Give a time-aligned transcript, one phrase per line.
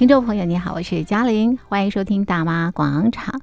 [0.00, 3.38] 听众朋友，你好，我是嘉玲，欢迎收听《大妈广场》。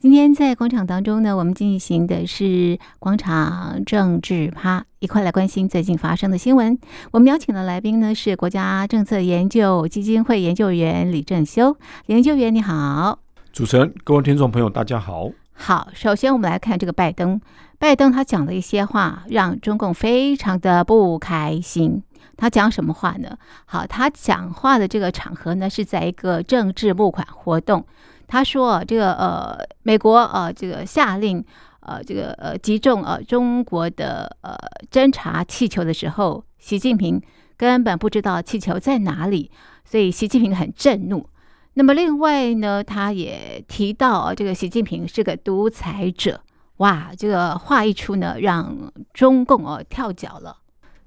[0.00, 6.76] 今天在广场当中呢，我们进行的是广场政治趴，一块来关心最近发生的新闻。
[7.12, 11.76] 我们邀请的来宾呢是国家政策研究基金会研究员李正修，
[12.06, 13.20] 研究员你好。
[13.52, 15.30] 主持人，各位听众朋友，大家好。
[15.52, 17.40] 好，首先我们来看这个拜登，
[17.78, 22.02] 拜登他讲了一些话，让中共非常的不开心。
[22.40, 23.36] 他讲什么话呢？
[23.66, 27.84] 好，他讲话的这个场合呢，是在一个政治募款活动。
[28.26, 31.44] 他说，这个呃，美国呃，这个下令
[31.80, 34.56] 呃，这个呃，击中呃中国的呃
[34.90, 37.20] 侦察气球的时候，习近平
[37.58, 39.50] 根本不知道气球在哪里，
[39.84, 41.28] 所以习近平很震怒。
[41.74, 46.40] 那么另外呢，他也提到这个习近平是个独裁者。
[46.78, 50.56] 哇，这个话一出呢，让中共哦跳脚了。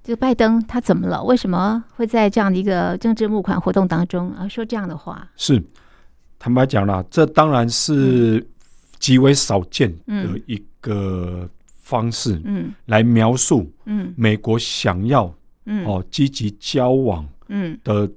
[0.03, 1.23] 这个拜登他怎么了？
[1.23, 5.25] 为什么会在这样的一个政治募款活动当中啊说这样的话？
[5.37, 5.63] 是
[6.37, 8.45] 坦白讲了，这当然是
[8.99, 15.33] 极为少见的一个方式，嗯，来描述，嗯，美国想要，
[15.67, 17.79] 嗯，哦，积极交往，嗯。
[17.81, 18.11] 的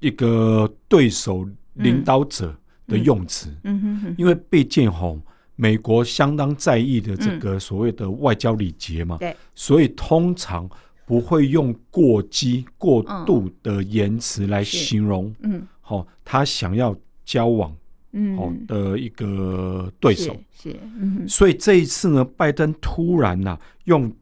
[0.00, 2.54] 一个对手领导者
[2.86, 5.18] 的用词，嗯哼哼，因为毕竟吼，
[5.56, 10.66] 美国相当在意的这个所谓的外交礼节嘛，对，所以通常。
[11.06, 17.72] 不会用过激、过度的言辞来形容，嗯，好，他想要交往，
[18.10, 24.12] 嗯，好的一个对手，是，嗯，所以这一次呢，拜登突然呐，用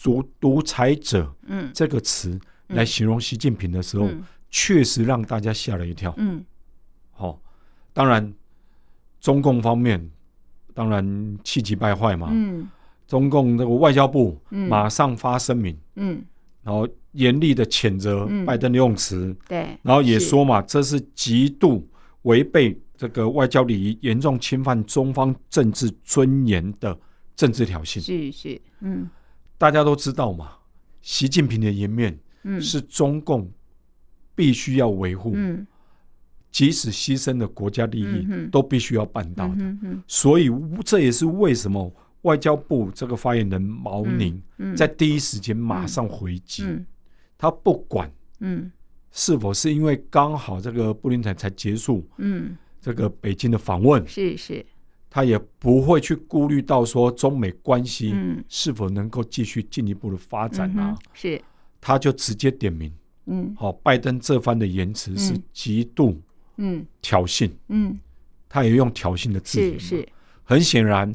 [0.00, 4.08] 独独裁者，嗯，这个词来形容习近平的时候，
[4.50, 6.44] 确实让大家吓了一跳，嗯，
[7.10, 7.42] 好，
[7.92, 8.32] 当然，
[9.20, 10.08] 中共方面
[10.72, 12.68] 当然气急败坏嘛，嗯。
[13.10, 16.22] 中共这个外交部马上发声明，嗯，
[16.62, 21.84] 然后严厉的谴责拜登的用词，对，然后也说嘛，这是极度
[22.22, 26.96] 违背这个外交礼仪，严重侵犯中方政治尊严的
[27.34, 28.00] 政治挑衅。
[28.00, 29.10] 是是，嗯，
[29.58, 30.52] 大家都知道嘛，
[31.02, 33.50] 习近平的颜面，嗯，是中共
[34.36, 35.66] 必须要维护，嗯，
[36.52, 39.54] 即使牺牲的国家利益，嗯都必须要办到的。
[39.56, 40.48] 嗯所以
[40.84, 41.92] 这也是为什么。
[42.22, 44.42] 外交部这个发言人毛宁
[44.76, 46.64] 在第一时间马上回击，
[47.38, 48.12] 他不管
[49.10, 52.06] 是否是因为刚好这个布林肯才结束，
[52.80, 54.64] 这个北京的访问，是是，
[55.08, 58.14] 他也不会去顾虑到说中美关系
[58.48, 61.40] 是否能够继续进一步的发展啊，是，
[61.80, 62.92] 他就直接点名，
[63.26, 66.20] 嗯，好，拜登这番的言辞是极度
[66.58, 66.86] 嗯。
[67.00, 67.98] 挑衅，嗯，
[68.48, 70.06] 他也用挑衅的字眼，是，
[70.44, 71.10] 很显然。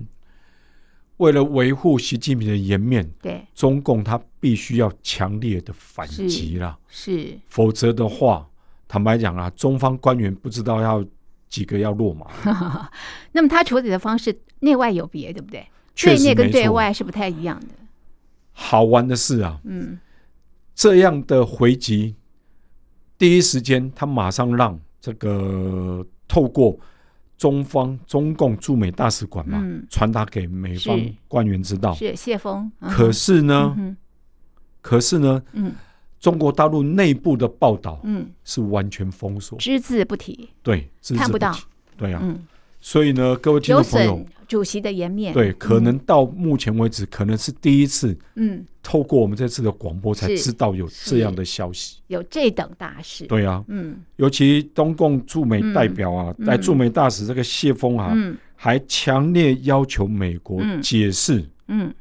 [1.17, 8.45] 为了维护习近平的颜面，对中共他必须要强烈的反击了，是，否则的话，
[8.87, 11.05] 坦白讲啊，中方官员不知道要
[11.47, 12.27] 几个要落马。
[13.31, 15.65] 那么他处理的方式内外有别，对不对？
[15.95, 17.67] 对内跟对外是不太一样的。
[18.51, 19.97] 好玩的是啊，嗯，
[20.75, 22.15] 这样的回击，
[23.17, 26.77] 第一时间他马上让这个透过。
[27.37, 31.93] 中方中共驻美大使馆嘛，传达给美方官员知道。
[31.93, 32.71] 是谢锋。
[32.79, 33.95] 可是呢，
[34.81, 35.41] 可是呢，
[36.19, 38.01] 中国大陆内部的报道，
[38.43, 40.49] 是完全封锁，只字不提。
[40.63, 41.53] 对，看不到。
[41.97, 42.21] 对呀。
[42.85, 58.37] 所以呢，各位听众朋友，主席的颜面，对，可能到目前为止，可能是第一次，嗯，透过我们这次的广播才知道有这样的消息，有这等大事，对啊，嗯，尤其中共驻美代表啊，在驻美大使这个谢峰啊，嗯。
[58.55, 61.91] 还强烈要求美国解释，嗯，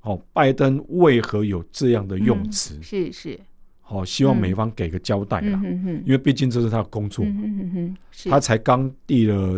[0.00, 3.38] 好，拜登为何有这样的用词，是是，
[3.80, 7.96] 好，希望美方给个交代啦，嗯哼因为毕竟这是他的工作，嗯、哼哼
[8.28, 9.56] 他才刚递了。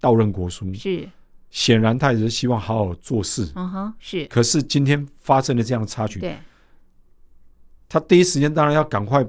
[0.00, 1.08] 到任国书是，
[1.50, 3.50] 显然他也是希望好好做事。
[3.54, 4.24] 嗯哼，是。
[4.26, 6.36] 可是今天发生了这样的插曲，对，
[7.88, 9.24] 他第一时间当然要赶快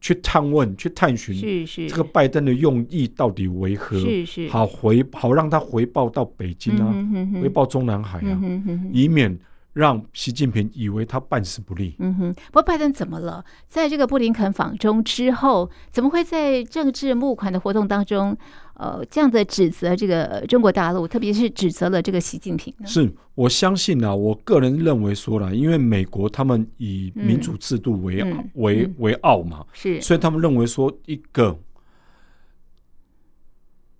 [0.00, 3.98] 去探问、去探寻，是是，这个拜登的用意到底为何？
[4.00, 6.92] 是是，好回好让他回报到北京啊，
[7.40, 8.40] 回报中南海啊，
[8.92, 9.38] 以免。
[9.74, 11.96] 让习近平以为他办事不力。
[11.98, 13.42] 嗯哼，不过拜登怎么了？
[13.66, 18.36] 在这个布林肯访中之后，怎么会在政治募款的活动当中，
[18.82, 22.86] 呃，这样的指责这个中国大陆，特别是指责了这个习近平呢？
[22.86, 31.56] 是我相信呢、啊，我个人认为说了，因为美国他们以民主制度为、嗯、为、嗯、为傲嘛，是，所以他们认为说一个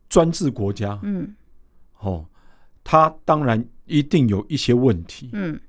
[0.08, 1.32] 专制国家，嗯，
[2.00, 2.26] 哦，
[2.82, 3.64] 他当然。
[3.84, 5.28] 一定有一些问题。
[5.32, 5.60] 嗯，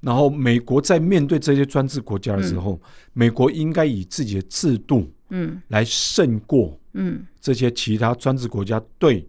[0.00, 2.80] 然后美国在面对这些专制国家的时候，嗯、
[3.12, 7.24] 美国应该以自己的制度嗯，来胜过嗯。
[7.40, 9.26] 这些其他专制国家对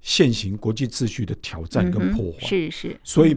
[0.00, 2.38] 现行国际秩序的挑战跟破坏。
[2.40, 3.36] 是是，所以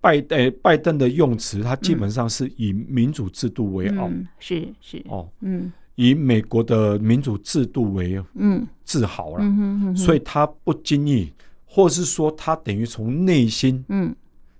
[0.00, 5.02] 拜呃拜登的用词，他基本上是以民主制度为傲，是是。
[5.08, 8.66] 哦，嗯，以美国的民主制度为嗯。
[8.84, 11.32] 自豪了，所以他不经意，
[11.64, 14.14] 或是说他等于从内心嗯。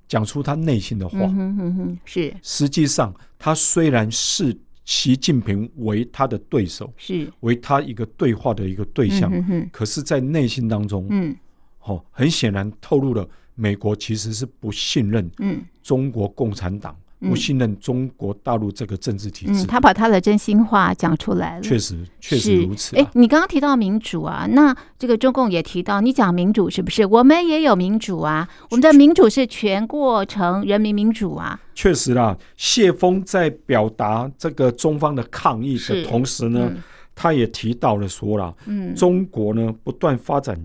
[0.08, 2.32] 讲出他内心的话，嗯哼哼，是。
[2.40, 7.30] 实际上，他虽然视习近平为他的对手，是。
[7.40, 9.30] 为他一个对话的一个对象，
[9.70, 11.36] 可是，在内心当中，嗯，
[11.82, 16.96] 哦，很显然透露了美国其实是不信任，嗯，中国共产党。
[17.18, 21.62] 不信任中国大陆这个政治体制，嗯，他把他的真心话讲出来了。
[21.62, 23.02] 确实，确实如此，啊。
[23.02, 27.06] 哎，你刚刚提到民主啊，那这个中共也提到，你讲民主是不是？
[27.06, 31.58] 我们也有民主啊，我们的民主是全过程人民民主啊。
[31.74, 36.82] 确实啦，谢峰在表达这个中方的抗议的同时呢，嗯，
[37.14, 40.58] 他也提到了说了，嗯，中国呢不断发展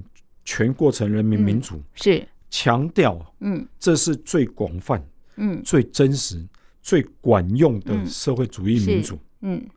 [0.43, 5.01] 全过程人民民主，嗯，是强调，嗯，这是最广泛。
[5.43, 6.47] 嗯，最真实、
[6.83, 9.15] 最管用的社会主义民主。
[9.41, 9.69] 嗯，嗯，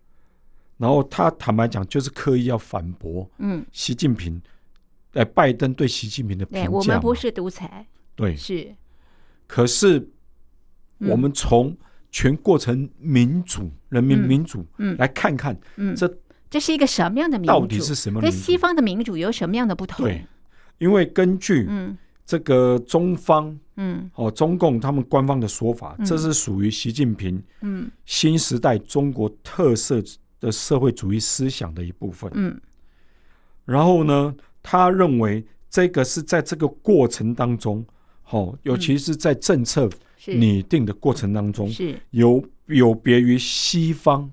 [0.77, 3.29] 然后他坦白讲，就是刻意要反驳。
[3.39, 4.41] 嗯，习近平，
[5.15, 7.87] 呃，拜登对习近平的评价，我们不是独裁。
[8.15, 8.75] 对，是。
[9.47, 10.07] 可是，
[10.99, 11.75] 我们从
[12.11, 16.19] 全过程民主、嗯、人民民主，嗯，来看看，嗯，这
[16.51, 17.53] 这是一个什么样的民主？
[17.53, 18.21] 到底是什么？
[18.21, 20.05] 跟西方的民主有什么样的不同？
[20.05, 20.27] 对，
[20.77, 21.97] 因为根据，嗯。
[22.27, 30.03] 这个中方，嗯，哦，中共他们官方的说法，嗯、这是属于习近平，嗯，新时代中国特色
[30.41, 32.59] 的社会主义思想的一部分，嗯，
[33.67, 37.85] 然后呢，他认为这个是在这个过程当中，
[38.31, 39.89] 哦，尤其是在政策
[40.27, 42.01] 拟定的过程当中，是。
[42.11, 44.31] 有有别于西方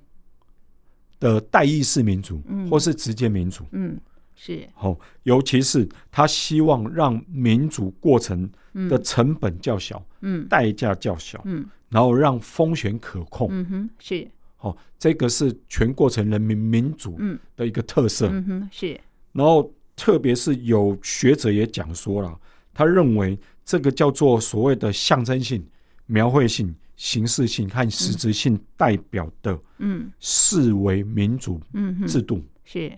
[1.19, 3.99] 的代议式民主，嗯、或是直接民主，嗯。
[4.43, 4.67] 是。
[4.73, 8.49] 好，尤其是他希望让民主过程
[8.89, 14.27] 的成本较小，嗯，代价较小，嗯，然后让风险可控，嗯哼，是。
[14.57, 17.19] 好，这个是全过程人民民主
[17.55, 18.99] 的一个特色，嗯哼，是。
[19.31, 22.35] 然后，特别是有学者也讲说了，
[22.73, 25.63] 他认为这个叫做所谓的象征性、
[26.07, 31.61] 描绘性、形式性和实质性代表的，嗯，视为民主
[32.07, 32.91] 制度，是。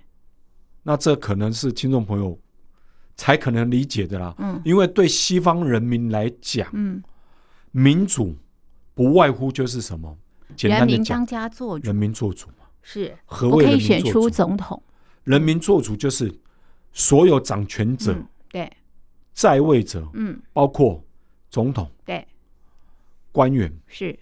[0.84, 2.38] 那这可能是听众朋友
[3.16, 7.02] 才可能理解的啦，嗯，因为对西方人民来讲，嗯，
[7.72, 8.36] 民主
[8.94, 10.18] 不外乎就是什么？
[10.56, 13.16] 简单的讲，人民当家做主，人民做主嘛，是。
[13.26, 13.88] 何谓民主？
[13.88, 14.84] 可以选出总统。
[15.24, 15.96] 人民做主？
[15.96, 16.30] 就是
[16.92, 18.16] 所有掌权者，
[18.50, 18.70] 对，
[19.32, 21.02] 在位者，嗯，包括
[21.50, 22.28] 总统，对，
[23.32, 24.20] 官员是，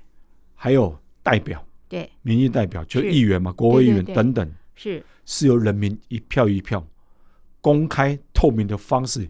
[0.54, 5.04] 还有代表，对，民意代表就议员嘛，国会议员等等，是。
[5.32, 6.86] 是由人民一票一票
[7.62, 9.26] 公开透明的方式，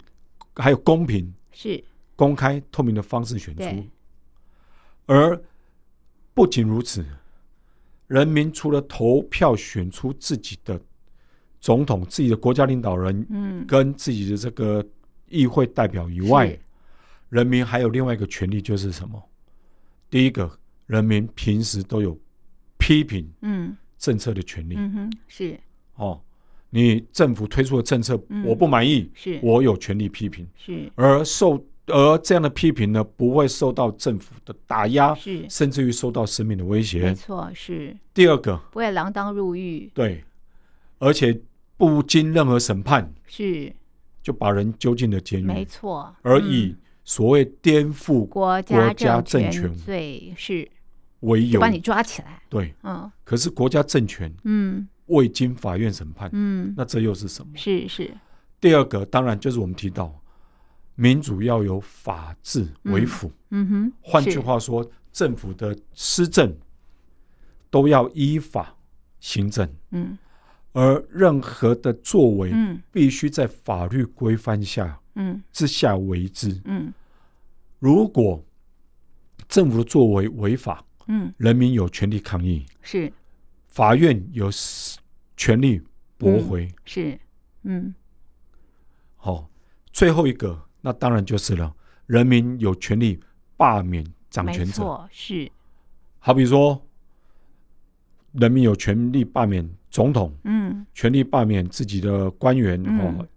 [0.56, 1.82] 还有公平是。
[2.16, 3.88] 公开透明的方式选出，
[5.06, 5.40] 而
[6.34, 7.06] 不仅如此，
[8.08, 10.82] 人民除了投票选出自己的
[11.60, 14.84] 总统、自己的国家领导人，嗯，跟自己的这个
[15.30, 16.58] 议会代表以外，
[17.30, 19.22] 人民还有另外一个权利，就是什么？
[20.10, 20.52] 第一个，
[20.88, 22.20] 人民平时都有
[22.80, 23.78] 批评嗯。
[24.00, 25.60] 政策的权利，嗯哼，是。
[26.02, 26.20] 哦，
[26.72, 30.92] 你政府推出的政策我不满意，是我有权利批评，是。
[30.96, 37.96] 而受而这样的批评呢，不会受到政府的打压，是甚至于受到生命的威胁，没错，是。
[38.16, 40.24] 第二个不会锒铛入狱，对，
[40.98, 41.40] 而且
[41.78, 43.72] 不经任何审判，是。
[44.24, 50.68] 就把人揪进了监狱，没错，而以所谓颠覆国家政权罪是
[51.20, 54.88] 为由把你抓起来，对，嗯，可是国家政权，嗯。
[55.12, 57.52] 未经法院审判，嗯，那这又是什么？
[57.56, 58.12] 是是。
[58.60, 60.14] 第二个当然就是我们提到，
[60.96, 63.94] 民主要有法治为辅，嗯，嗯哼。
[64.02, 66.56] 换句话说，政府的施政
[67.70, 68.76] 都要依法
[69.20, 70.18] 行政，嗯。
[70.74, 76.94] 而任何的作为，嗯，必须在法律规范下，嗯，之下为之，嗯。
[77.80, 78.42] 如果
[79.50, 83.12] 政府的作为违法，嗯，人民有权利抗议，是。
[83.68, 84.50] 法院有。
[85.42, 85.82] 权力
[86.20, 87.20] 驳回、嗯、是，
[87.64, 87.96] 嗯，
[89.16, 89.50] 好、哦，
[89.92, 93.20] 最后一个那当然就是了，人民有权利
[93.58, 95.52] 罢免掌权者，是，
[96.20, 96.80] 好比说，
[98.34, 103.28] 人民有权利罢免总统，嗯，权利罢免自己的官员、嗯、哦，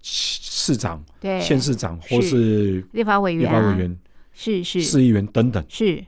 [0.00, 3.96] 市长、对，县市长或是立法委员、立法委员，
[4.32, 4.82] 是是。
[4.82, 6.04] 市议员等等，是，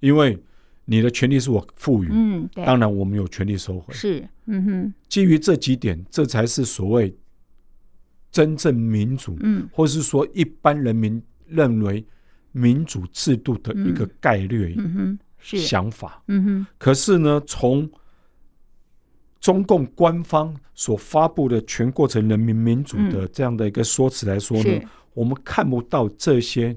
[0.00, 0.42] 因为
[0.88, 3.92] 你的权利是我赋予，嗯，对，当然我们有权利收回。
[3.92, 7.12] 是，嗯哼，基于这几点，这才是所谓
[8.30, 12.06] 真正民主，嗯，或是说一般人民认为
[12.52, 15.58] 民主制度的一个概率，嗯哼，是。
[15.58, 16.66] 想法，嗯哼。
[16.78, 17.90] 可是呢，从
[19.40, 24.80] 中共官方所发布的全过程人民民主的这样的一个说辞来说呢，
[25.14, 26.76] 我们看不到这些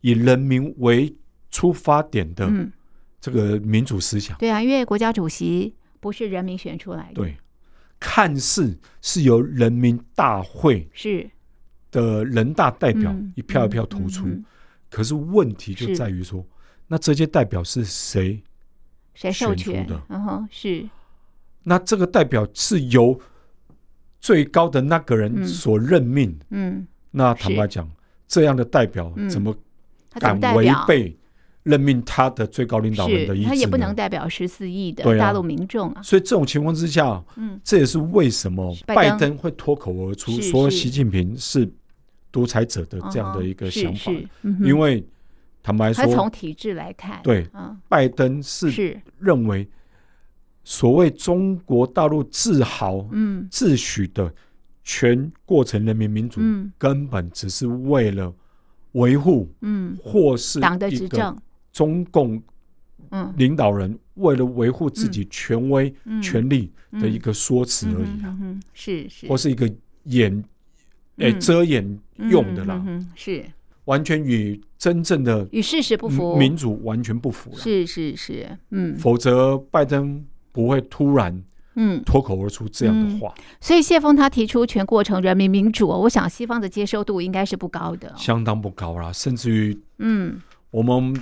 [0.00, 1.14] 以人民为
[1.50, 2.50] 出发点的。
[3.20, 7.36] 这个民主思想，对啊，因为国家主席不是人民选出来的，对，
[7.98, 11.28] 看似是由人民大会是。
[11.90, 14.28] 的人大代表一票一票投出，
[14.90, 16.46] 可是问题就在于说，
[16.86, 18.42] 那这些代表是谁
[19.14, 19.86] 谁授权？
[19.86, 19.98] 的？
[20.10, 20.86] 嗯哼，是，
[21.62, 23.18] 那这个代表是由
[24.20, 27.90] 最高的那个人所任命，嗯，嗯那坦白讲，
[28.26, 29.56] 这样的代表怎么
[30.20, 31.17] 敢违背？
[31.68, 36.02] 任命他的最高领导人的意思，他也不能代表十四亿的大陆民众啊。
[36.02, 39.36] 所以这种情况之下，嗯，这也是为什么拜登。
[39.36, 41.70] 会脱口而出说习近平是
[42.32, 44.10] 独裁者的这样的一个想法。
[44.64, 45.06] 因为
[45.62, 47.46] 坦白说，他从体制来看，对，
[47.88, 49.68] 拜登是认为
[50.64, 54.32] 所谓中国大陆自豪、嗯，自诩的
[54.82, 56.40] 全过程人民民主，
[56.78, 58.32] 根本只是为了
[58.92, 61.36] 维护，嗯，或是党的执政。
[61.78, 62.42] 中共
[63.36, 68.36] 领导人为了维护自己权威、权力的一个说辞而已啊，
[68.74, 70.44] 是是，或是一个掩
[71.18, 73.44] 诶遮掩用的啦，是。
[73.84, 81.40] 完全与真正的与事实不符，民主完全不符了，是是是，嗯，否则拜登不会突然
[81.76, 82.02] 嗯。
[82.04, 83.32] 脱口而出这样的话。
[83.60, 90.40] 所以谢峰他提出全过程人民民主，我想西方的接受度应该是不高的，相当不高啦，甚至于嗯。
[90.72, 91.14] 我们。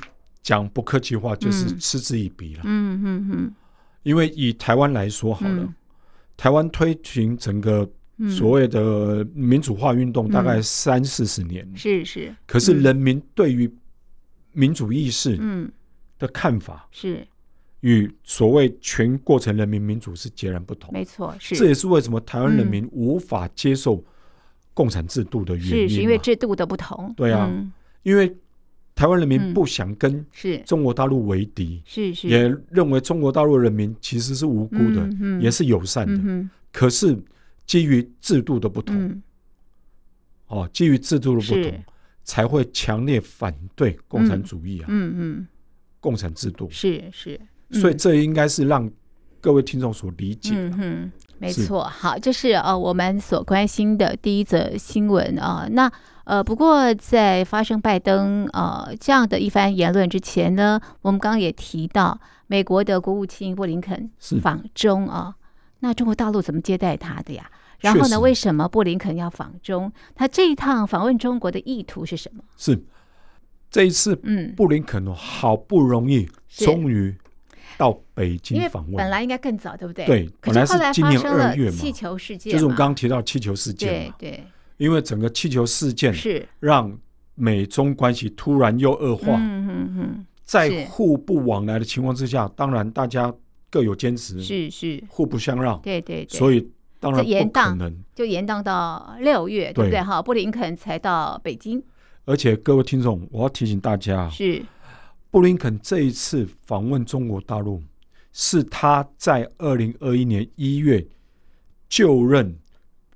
[0.47, 2.61] 讲不客气话，就是嗤之以鼻了。
[2.63, 3.55] 嗯嗯嗯，
[4.05, 5.75] 因为以台湾来说好了，
[6.37, 7.91] 台湾推行整个
[8.31, 11.69] 所谓的民主化运动，大概三四十年。
[11.75, 12.33] 是是。
[12.47, 13.69] 可是人民对于
[14.53, 15.37] 民主意识
[16.17, 17.27] 的看法，是
[17.81, 20.93] 与所谓全过程人民民主是截然不同。
[20.93, 21.57] 没错，是。
[21.57, 24.01] 这也是为什么台湾人民无法接受
[24.73, 25.89] 共产制度的原因。
[25.89, 27.13] 是是因为制度的不同。
[27.17, 27.51] 对啊，
[28.05, 28.33] 因为。
[28.97, 30.25] 台湾人民不想跟
[30.65, 35.07] 中国大陆为敌，是是，也认为中国大陆人民其实是无辜的，
[35.39, 36.49] 也是友善的。
[36.73, 37.15] 可是
[37.67, 39.23] 基于制度的不同，
[40.47, 41.85] 哦，基于制度的不同，
[42.25, 45.47] 才会强烈反对共产主义啊，嗯嗯，
[46.01, 46.67] 共产制度。
[46.71, 47.39] 是是，
[47.73, 48.91] 所以这应该是让
[49.43, 51.11] 各位听众所理解的。
[51.39, 55.69] 没错，好，这是呃我们所关心的第一则新闻啊。
[55.71, 55.93] 那
[56.27, 65.35] 呃，不过在发生拜登呃这样的一番言论之前呢，我们刚刚也提到美国的国务卿布林肯访中啊。
[65.81, 67.51] 那中国大陆怎么接待他的呀？
[67.79, 69.93] 然后呢，为什么布林肯要访中？
[70.15, 72.43] 他这一趟访问中国的意图是什么？
[72.57, 72.85] 是
[73.71, 77.15] 这一次，嗯，布林肯哦，好不容易终于。
[77.79, 80.07] 到北京访问，本来应该更早，对不对？
[80.07, 81.77] 对，本来是今年二月嘛。
[81.77, 84.15] 气球事件，就是我们刚刚提到气球事件嘛。
[84.19, 84.45] 对对。
[84.77, 86.97] 因为整个气球事件是让
[87.35, 89.35] 美中关系突然又恶化。
[89.37, 90.27] 嗯嗯嗯。
[90.45, 93.35] 在互不往来的情况之下，当然大家
[93.69, 95.81] 各有坚持，是是，互不相让。
[95.81, 96.39] 对对对。
[96.39, 100.01] 所以当然不可能，就延宕到六月，对不对？
[100.01, 101.83] 哈，布林肯才到北京。
[102.25, 104.63] 而且各位听众，我要提醒大家，是。
[105.31, 107.83] 布林肯这一次访问中国大陆，
[108.33, 111.05] 是他在二零二一年一月
[111.89, 112.57] 就任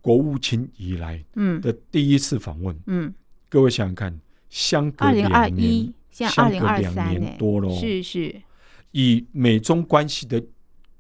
[0.00, 1.22] 国务卿以来
[1.62, 2.76] 的第一次访问。
[2.86, 3.12] 嗯，
[3.48, 8.42] 各位想想看，相隔两年，相隔两年多了，是是。
[8.92, 10.42] 以美中关系的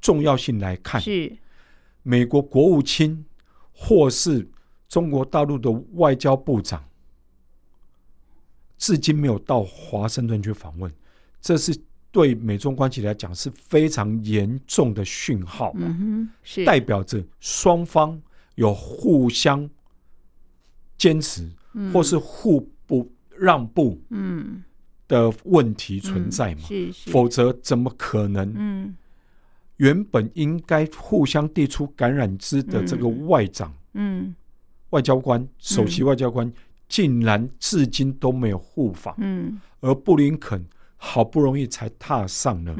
[0.00, 1.36] 重要性来看，是
[2.02, 3.24] 美国国务卿
[3.72, 4.48] 或是
[4.88, 6.84] 中国大陆的外交部长，
[8.78, 10.92] 至今没有到华盛顿去访问。
[11.40, 11.76] 这是
[12.12, 18.20] 对美中关系来讲是非常严重的讯号，嗯，是代表着双方
[18.60, 19.68] 有互相
[20.98, 21.50] 坚持，
[21.90, 23.98] 或是互不让步，
[25.08, 26.60] 的问题存在嘛？
[26.68, 28.52] 是是，否则怎么可能？
[28.54, 28.94] 嗯，
[29.78, 34.34] 原本应该互相递出橄榄枝的这个外长，嗯，
[34.90, 36.52] 外交官，首席外交官，
[36.86, 40.62] 竟然至今都没有互访，嗯，而布林肯。
[41.02, 42.76] 好不容易才踏上了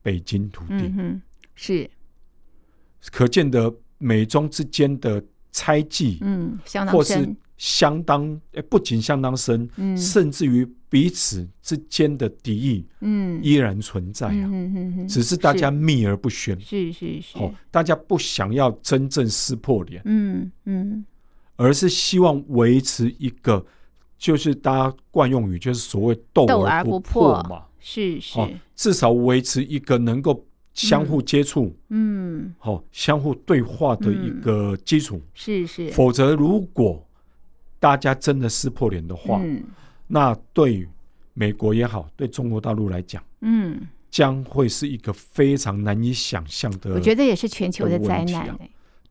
[0.00, 1.22] 北京土地，嗯嗯、
[1.56, 1.90] 是。
[3.10, 3.68] 可见得
[4.04, 21.06] 美中之间的猜忌，嗯，相当深，或是相当，不仅相当深，嗯、甚至于彼此之间的敌意，嗯，依然存在啊，嗯，只是大家秘而不宣，是是是，哦，大家不想要真正撕破脸，嗯嗯，
[21.56, 23.64] 而是希望维持一个，
[24.18, 27.42] 就是大家惯用语，就是所谓斗而不破。
[27.44, 28.38] 嘛，是是，
[28.76, 30.44] 至少维持一个能够
[30.74, 37.02] 相互接触，嗯，好，相互对话的一个基础，是是，否则如果
[37.78, 39.40] 大家真的撕破脸的话，
[40.08, 40.88] 那对于
[41.32, 46.92] 美国也好，对中国大陆来讲，嗯，将会是一个非常难以想象的。
[46.92, 48.58] 我觉得也是全球的灾难，啊。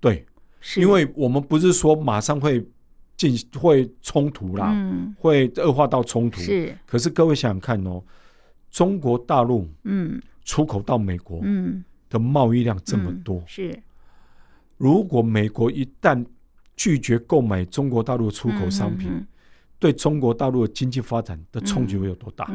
[0.01, 0.25] 对，
[0.59, 0.81] 是。
[0.81, 2.65] 因为我们不是说马上会
[3.15, 6.41] 进会冲突啦，嗯，会恶化到冲突。
[6.41, 8.03] 是，可是各位想想看哦，
[8.69, 13.83] 中国大陆，嗯，出口到美国，嗯，的贸易量这么多，嗯，是。
[14.77, 16.25] 如果美国一旦
[16.75, 19.25] 拒绝购买中国大陆出口商品，
[19.79, 22.49] 对中国大陆的经济发展的冲击会有多大？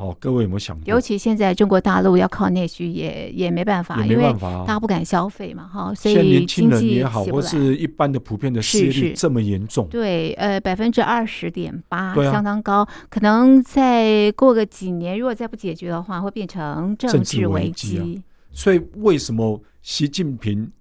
[0.00, 0.84] 哦，各位有没有想过？
[0.86, 5.94] 尤其现在中国大陆要靠内需也，也也没办法，也没办法、啊，大家不敢消费嘛，哈。
[5.94, 12.88] 所以年轻人也好，或是一般的普遍的失业率这么严重，对，呃，百分之二十点八，相当高。
[13.10, 17.98] 可能再过个几年，如果再不解决的话，会变成政治危机。
[17.98, 20.72] 危机啊、所以，为什么习近平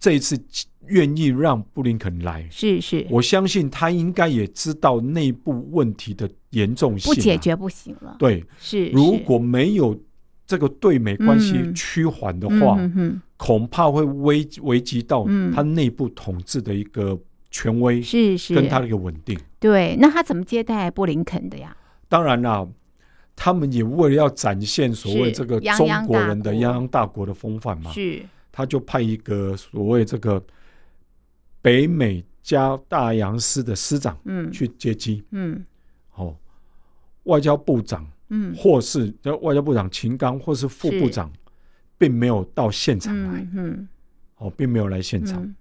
[0.00, 0.40] 这一次？
[0.88, 8.16] 愿意让布林肯来，是是，我相信他应该也知道内部问题的严重性、啊，不解决不行了。
[8.18, 9.98] 对，是，如果没有
[10.46, 17.18] 这个对美关系趋缓的话，嗯嗯、恐怕会危危及到他内部统治的一个
[17.50, 19.38] 权威，是是，跟他的一个稳定。
[19.60, 21.76] 对，那他怎么接待布林肯的呀？
[22.08, 22.66] 当然啦，
[23.34, 27.26] 他们也为了要展现所谓这个中国人的泱泱大国。
[27.26, 30.42] 的风范嘛，是，他就派一个所谓这个。
[31.62, 35.64] 北美加大洋司的司长，嗯，去接机，嗯，
[36.10, 36.36] 好、哦，
[37.26, 41.30] 外交部长，嗯，或是外交部长秦刚，或是副部长，
[41.96, 43.88] 并没有到现场来，嗯，嗯。
[44.38, 45.56] 哦，并没有来现场，嗯、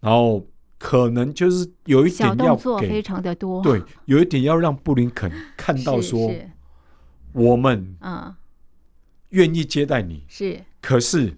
[0.00, 0.44] 然后
[0.76, 6.34] 可能就是有一点要给，非常的多，对，有一点要让布林肯看到说，
[7.32, 8.38] 我们，啊，
[9.28, 11.36] 愿意接待你，是，可是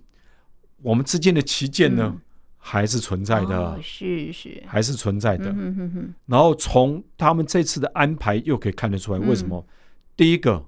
[0.80, 2.14] 我们之间的旗舰呢？
[2.14, 2.20] 嗯
[2.62, 5.50] 还是存在的，哦、是是，还是存在的。
[5.50, 9.64] 嗯、哼哼哼，然后从他们这次的安排又可以看得出来，为什么？
[9.66, 9.72] 嗯、
[10.14, 10.62] 第一个，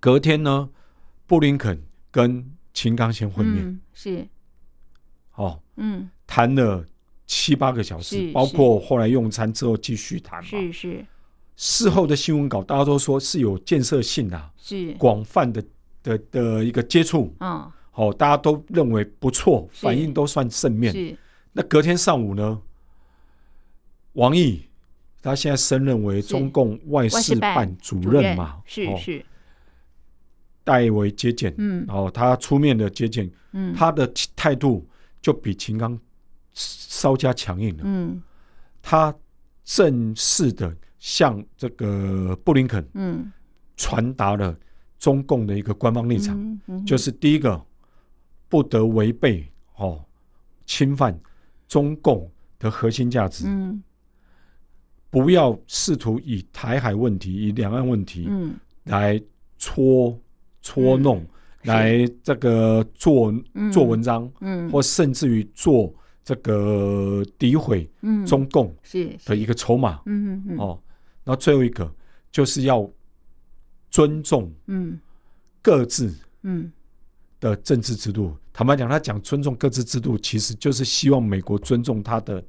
[0.00, 0.68] 隔天呢，
[1.26, 4.28] 布林肯跟秦刚先会面，嗯、是，
[5.36, 6.84] 哦，嗯，谈了
[7.26, 10.48] 七八个小时，包括后来用餐之后继续谈嘛。
[10.48, 11.06] 是是，
[11.56, 14.92] 事后的新闻稿大家都说是有建设性的，是。
[14.94, 15.64] 广泛的
[16.02, 17.50] 的的一个接触，嗯。
[17.50, 17.72] 哦，
[18.12, 20.92] 大家都认为不错，反应都算正面。
[20.92, 21.16] 是，
[21.52, 22.60] 那隔天上午呢？
[24.12, 24.62] 王毅
[25.22, 28.60] 他现在升任为中共外事办主任嘛？
[28.66, 29.24] 是是，
[30.62, 31.54] 代为接见。
[31.56, 34.86] 嗯，哦，他出面的接见，嗯，他的态度
[35.22, 35.98] 就比秦刚
[36.52, 37.82] 稍加强硬了。
[37.86, 38.22] 嗯，
[38.82, 39.14] 他
[39.64, 43.32] 正式的向这个布林肯，嗯，
[43.78, 44.54] 传达了
[44.98, 47.58] 中共的一个官方立场，就是第一个。
[48.48, 50.04] 不得违背哦，
[50.64, 51.18] 侵犯
[51.68, 53.44] 中共的核心价值。
[53.46, 53.82] 嗯，
[55.10, 58.54] 不要试图以台海问题、以两岸问题，嗯，
[58.84, 59.20] 来
[59.58, 60.18] 戳
[60.62, 61.28] 戳弄，嗯、
[61.62, 63.32] 来这个做
[63.72, 67.90] 做文章，嗯，或甚至于做这个诋毁
[68.26, 70.00] 中共是的一个筹码。
[70.06, 70.58] 嗯嗯嗯。
[70.58, 70.82] 哦，
[71.24, 71.92] 那最后一个
[72.30, 72.88] 就是要
[73.90, 74.98] 尊重，嗯，
[75.62, 76.72] 各自，嗯。
[77.38, 82.42] 的政治制度，坦白讲，他讲尊重各自制度，其实就是希望美国尊重他的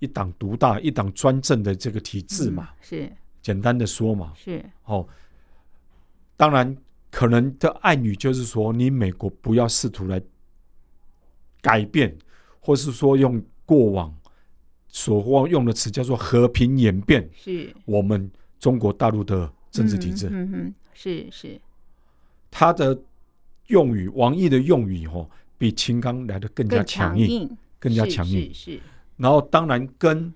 [0.00, 2.68] 一党独大、一党专政的这个体制嘛。
[2.70, 4.32] 嗯、是简单的说嘛。
[4.36, 5.06] 是哦，
[6.36, 6.76] 当然
[7.10, 10.20] 可能的暗语就是说，你美国不要试图来
[11.60, 12.16] 改变，
[12.58, 14.12] 或是说用过往
[14.88, 18.28] 所用的词叫做和平演变，是我们
[18.58, 20.28] 中国大陆的政治体制。
[20.32, 21.60] 嗯嗯，是是
[22.50, 23.00] 他的。
[23.72, 27.48] 用语，王毅的用语吼，比秦刚来的更加强硬，
[27.80, 28.52] 更加强硬。
[28.52, 28.78] 是，
[29.16, 30.30] 然后当然跟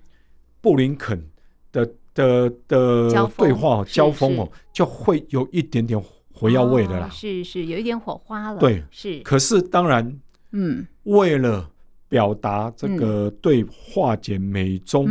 [0.59, 1.23] 布林肯
[1.71, 6.01] 的的的对话交锋哦，就会有一点点
[6.33, 7.07] 火药味的啦。
[7.09, 8.59] 是是，有一点火花了。
[8.59, 9.19] 对，是。
[9.19, 10.19] 可是当然，
[10.53, 11.69] 嗯，为了
[12.09, 15.07] 表达这个对化解美中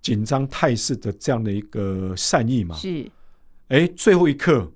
[0.00, 3.06] 紧张态势的这样的一个善意嘛，是。
[3.68, 4.72] 哎，最后一刻。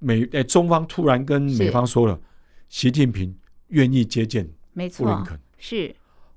[0.00, 2.18] 美诶，中方突然跟美方说了，
[2.68, 3.32] 习近平
[3.68, 5.94] 愿意接见布林肯，是。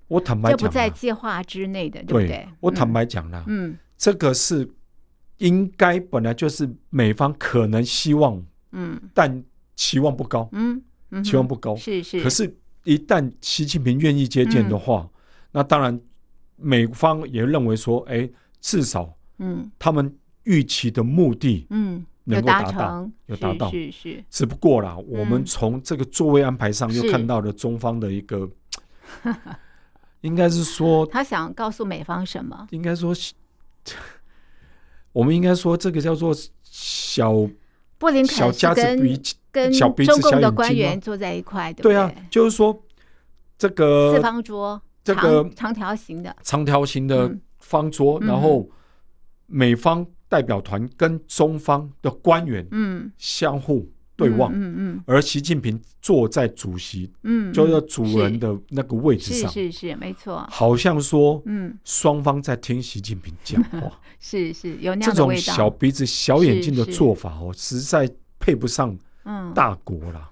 [0.10, 2.48] 我坦白讲，这不在计划之内的，对不对？
[2.60, 4.70] 我坦白讲了，嗯，这个是
[5.38, 9.44] 应该本来就是美方可能希望，嗯，但
[9.76, 12.22] 期望不高，嗯，嗯期望不高，是是。
[12.22, 15.10] 可是，一旦习近平愿意接见的话，嗯、
[15.54, 16.00] 那当然
[16.58, 22.06] 美方也认为说，哎，至少，嗯，他们预期的目的，嗯。
[22.26, 24.24] 能够达到，有达到，是是。
[24.30, 28.50] 只不过啦，我们从这个座位安排上又看到了中方的一个，
[30.22, 32.68] 应该是说 他想告诉美方什么？
[32.72, 33.14] 应该说，
[35.12, 36.34] 我们应该说这个叫做
[36.64, 37.34] 小
[37.98, 42.82] 布林肯小家子比跟小鼻子小眼睛，中共的官员坐在一块，对啊，就是说
[43.58, 48.70] 这个四方桌，这个长条形的长条形的方桌，然后
[49.48, 50.08] 美方。
[50.34, 53.12] 代表团跟中方的官员嗯。
[53.20, 61.78] 相互对望嗯嗯，而习近平坐在主席嗯就是主人的那个位置上是是是没错，好像说嗯。
[61.84, 63.92] 双方在听习近平讲话。
[64.20, 69.54] 是是有那种小鼻子小眼睛的做法哦，实在配不上嗯。
[69.54, 70.32] 大国了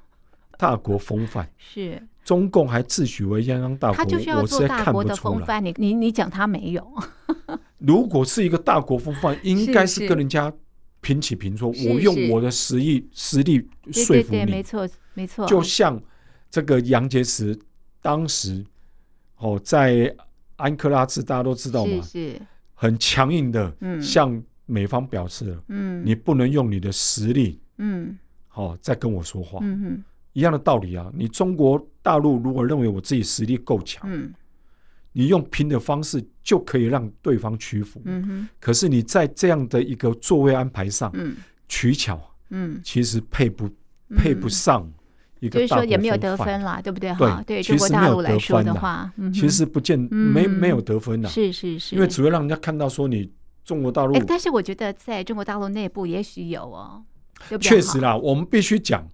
[0.58, 1.48] 大国风范。
[1.58, 6.88] 是中共还自诩为泱泱大国，他就需要做大国的风范，你你你讲他没有。
[7.80, 10.54] 如果是一个大国风范，应该是跟人家
[11.02, 11.70] 平起平坐。
[11.70, 15.48] 我用我的实力实力说服你，没错没错。
[15.48, 16.00] 就像
[16.50, 17.60] 这个杨洁篪
[18.02, 18.64] 当时
[19.38, 20.16] 哦，在
[20.58, 22.40] 安克拉治，大家都知道嘛，是
[22.76, 28.16] 很强硬的向美方表示了，嗯，你不能用你的实力，嗯，
[28.48, 30.04] 好再跟我说话，嗯，
[30.34, 31.12] 一样的道理啊。
[31.16, 34.34] 你中国大陆如果认为我自己实力够强，嗯。
[35.14, 38.50] 你用拼的方式就可以让对方屈服，嗯哼。
[38.62, 41.36] 可是你在这样的一个座位安排上，嗯，
[41.68, 42.18] 取巧，
[42.50, 43.70] 嗯，其实配不
[44.16, 44.90] 配不上
[45.42, 47.12] 一个大国风范，就是说也没有得分啦，对不对？
[47.12, 53.30] 哈，对中国大陆来说的话，其实不见没没有得分的，是是是，因为只会让人家看到说你
[53.66, 54.16] 中国大陆。
[54.16, 57.04] 哎，但是我觉得在中国大陆内部也许有哦，
[57.60, 59.06] 确实啦，我们必须讲，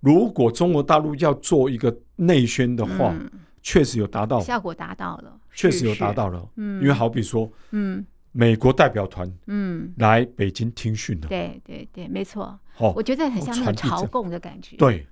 [0.00, 3.14] 如果中国大陆要做一个内宣的话。
[3.60, 6.48] 确实有达到效果，达到了，确实有达到了。
[6.56, 11.26] 嗯，因为好比说，嗯，美国代表团，嗯，来北京听训了。
[11.28, 12.58] 对对对，没错。
[12.72, 14.76] 好，我觉得很像那个朝贡的感觉。
[14.76, 15.06] 对，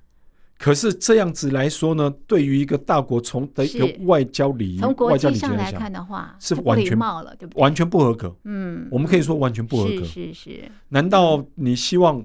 [0.57, 7.61] 可是这样子来说呢，对于一个大国从的一个外交礼仪、从国际上来看的话，是完全冒了，对不对？
[7.61, 8.35] 完全不合格。
[8.45, 10.05] 嗯，我们可以说完全不合格。
[10.05, 10.71] 是是。
[10.89, 12.25] 难道你希望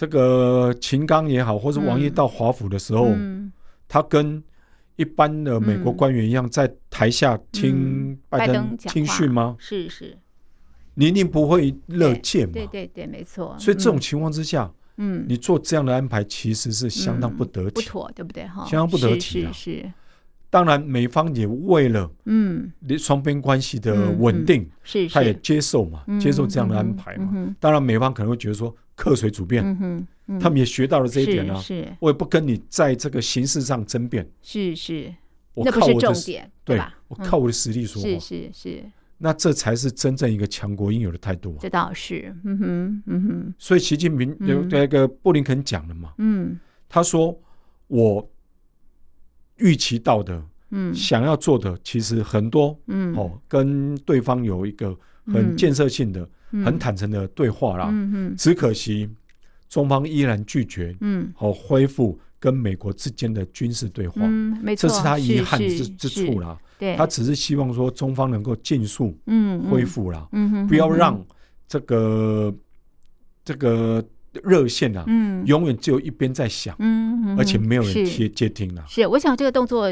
[0.00, 3.14] 这个秦刚也好，或者王毅到华府的时候，
[3.86, 4.42] 他跟
[4.96, 9.54] 一般的美国官员一样，在台下听拜登听训吗？
[9.58, 10.16] 是是，
[10.94, 12.54] 你一定不会乐见嘛。
[12.54, 13.54] 对对对，没错。
[13.58, 18.46] 所以这种情况之下，嗯，你做这样的安排，其实是相当不得体，不妥，对不对？
[18.46, 19.52] 哈，相当不得体啊。
[19.52, 19.92] 是。
[20.48, 27.54] 当然，美方也为了嗯双边关系的稳定，是他也接受嘛，接受这样的安排嘛。
[27.60, 29.64] 当然，美方可能会觉得说客随主便。
[30.38, 31.56] 他们也学到了这一点呢。
[31.56, 34.24] 是，我也不跟你在这个形式上争辩。
[34.42, 35.12] 是是，
[35.54, 36.94] 那不是重点，对吧？
[37.08, 38.08] 我靠我的实力说话。
[38.08, 38.84] 是是是，
[39.18, 41.58] 那这才是真正一个强国应有的态度啊。
[41.60, 43.54] 这倒是，嗯哼，嗯哼。
[43.58, 47.36] 所以习近平有那个布林肯讲了嘛，嗯，他说
[47.88, 48.30] 我
[49.56, 56.28] 预期到的，嗯，想要做的其实很多，嗯，哦，跟对方有一个很建设性的、
[56.64, 59.08] 很坦诚的对话啦，嗯嗯，只可惜。
[59.68, 66.58] 中方依然拒绝，嗯，好恢复跟美国之间的军事对话，嗯，没错，这是他遗憾之之处啦。
[66.76, 71.24] 对，他只是希望说中方能够尽速，嗯，恢复啦，嗯，不要让
[71.68, 72.52] 这个
[73.44, 74.04] 这个
[74.42, 78.84] 热线啊，嗯，永远只有一边在响，嗯，而且没有人接接听了。
[78.88, 79.88] 是，我想这个动作，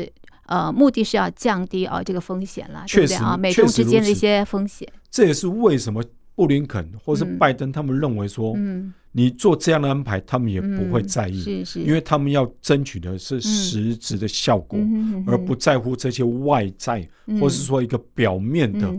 [0.46, 3.16] 呃，目的是要降低啊这个风险啦，对不对？
[3.18, 3.36] 啊？
[3.36, 4.92] 美中之间的一些风险。
[5.08, 6.02] 这也是为什么
[6.38, 8.94] 布林肯或是拜登他们认为说，嗯。
[9.10, 14.78] 你做这样的安排，他们也不会在意，是是，因为他们要争取的是实质的效果，
[15.26, 17.08] 而不在乎这些外在，
[17.40, 18.94] 或是说一个表面的。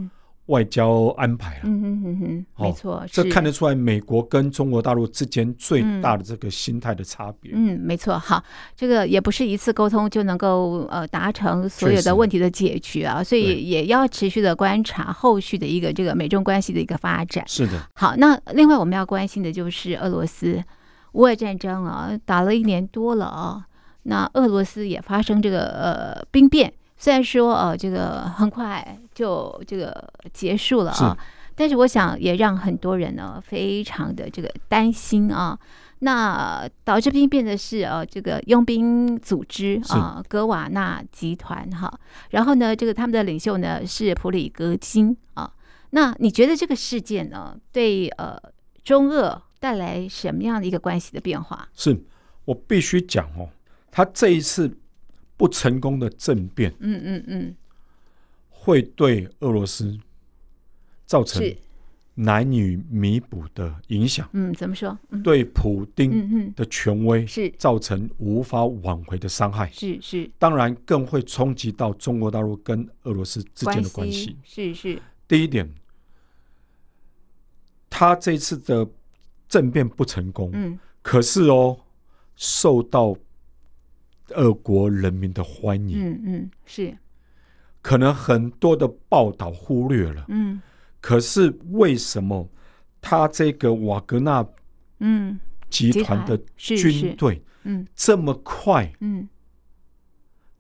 [0.49, 7.51] 外交安排啊，嗯哼哼哼，没错，这看得出来美国跟中国大陆之间最大的这个心态的差别。
[7.53, 8.43] 嗯，没错，好，
[8.75, 17.43] 这个也不是一次沟通就能够呃达成所有的问题的解决啊，所以也要持续的观察后续的一个这个美中关系的一个发展。
[17.47, 20.63] 是的，好，那另外我们要关心的就是俄罗斯
[21.11, 23.67] 乌俄战争啊，打了一年多了啊，
[24.03, 26.73] 那俄罗斯也发生这个呃兵变。
[26.99, 31.17] 虽然说呃，这个很快就这个结束了啊，
[31.55, 35.57] 但是我想也让很多人呢非常的这个担心啊。
[36.01, 41.91] 那导致兵变的是呃，这个佣兵组织啊，格瓦纳集团哈。
[42.29, 45.51] 然后呢，这个他们的领袖呢是普里格金啊。
[45.89, 48.37] 那你觉得这个事件呢，对呃
[48.83, 51.67] 中俄带来什么样的一个关系的变化？
[51.73, 52.01] 是
[52.45, 53.49] 我必须讲哦，
[53.91, 54.77] 他这一次
[55.39, 57.55] 不成功的政变，嗯嗯嗯，
[58.49, 59.97] 会对俄罗斯
[61.05, 61.41] 造成
[62.15, 64.27] 难以弥补的影响。
[64.33, 64.99] 嗯，怎么说？
[65.11, 69.71] 嗯、对普丁的权威是造成无法挽回的伤害。
[69.71, 74.35] 是是，当然更会冲击到中国大陆跟俄罗斯之间的关系。
[74.43, 75.01] 是是。
[75.25, 75.73] 第一点，
[77.89, 78.85] 他这次的
[79.47, 81.79] 政变不成功，嗯，可是哦，
[82.35, 83.15] 受到
[84.35, 85.97] 俄国人民的欢迎。
[85.99, 86.97] 嗯嗯，是。
[87.81, 90.61] 可能很多的报道忽略了，嗯。
[91.01, 92.47] 可是为什么
[92.99, 94.45] 他这个瓦格纳
[94.99, 95.39] 嗯
[95.69, 97.87] 集团的军队嗯。
[97.95, 99.27] 这么快嗯。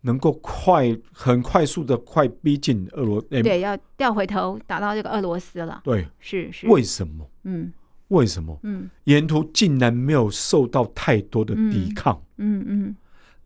[0.01, 5.81] 能够快很快速的快逼近俄罗斯对要调回头打到这个俄罗斯了。
[5.83, 6.07] 对。
[6.19, 6.67] 是是。
[6.67, 7.29] 为什么？
[7.43, 7.73] 嗯。
[8.07, 8.57] 为什么？
[8.63, 8.89] 嗯。
[9.03, 12.19] 沿途竟然没有受到太多的抵抗。
[12.37, 12.95] 嗯嗯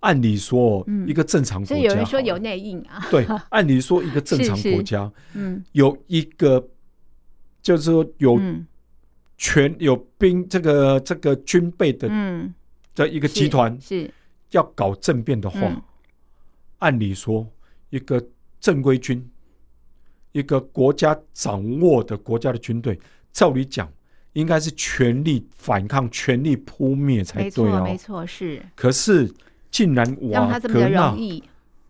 [0.04, 3.06] 按理说一个正常国家有人说有内应啊。
[3.10, 5.64] 对按理说一个正常国家嗯。
[5.72, 6.70] 有一个。
[7.64, 8.38] 就是说有
[9.38, 12.54] 权、嗯、有兵这个这个军备的、嗯、
[12.94, 14.12] 的一个集团是
[14.52, 15.82] 要搞政变的话，嗯、
[16.80, 17.48] 按理说
[17.90, 18.22] 一个
[18.60, 19.26] 正规军，
[20.34, 23.00] 一个国家掌握的国家的军队，
[23.32, 23.90] 照理讲
[24.34, 28.62] 应该是全力反抗、全力扑灭才对啊、哦，没错，是。
[28.76, 29.34] 可是
[29.74, 31.18] 竟然瓦格纳。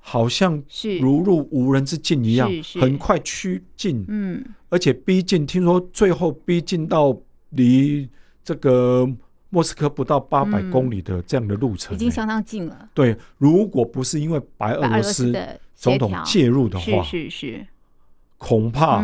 [0.05, 0.61] 好像
[0.99, 5.45] 如入无人之境一样，很快趋近，嗯，而且逼近。
[5.47, 7.17] 听说最后逼近到
[7.51, 8.09] 离
[8.43, 9.09] 这个
[9.49, 12.89] 莫斯科不到八百公里的这样的路程，已经相当近了。
[12.93, 15.33] 对，如果不是因为白俄罗斯
[15.73, 17.67] 总统介入的话，是是是，
[18.37, 19.01] 恐怕，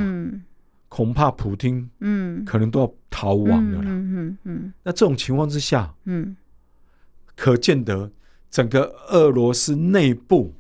[0.89, 3.85] 恐怕普京，嗯，可能都要逃亡了啦。
[3.87, 4.73] 嗯嗯嗯。
[4.83, 6.35] 那这种情况之下，嗯，
[7.37, 8.11] 可见得。
[8.49, 10.53] 整个俄罗斯内部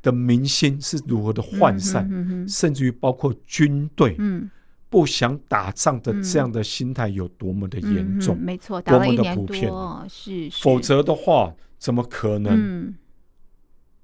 [0.00, 4.50] 的民心是如何的涣散，嗯、甚至于包括军队，嗯、
[4.88, 8.34] 不想打仗的这样的心态有多么的严重？
[8.40, 9.70] 没错，多么的普遍？
[10.08, 12.94] 是，是，否则的话，怎么可能